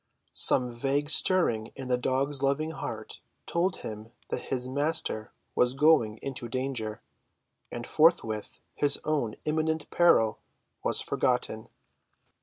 Some 0.33 0.71
vague 0.71 1.11
stirring 1.11 1.67
in 1.75 1.87
the 1.87 1.95
dog's 1.95 2.41
loving 2.41 2.71
heart 2.71 3.21
told 3.45 3.81
him 3.85 4.11
that 4.29 4.45
his 4.49 4.67
master 4.67 5.31
was 5.53 5.75
going 5.75 6.17
into 6.23 6.49
danger, 6.49 7.03
and 7.71 7.85
forthwith 7.85 8.61
his 8.73 8.99
own 9.03 9.35
imminent 9.45 9.91
peril 9.91 10.39
was 10.83 11.01
forgotten. 11.01 11.69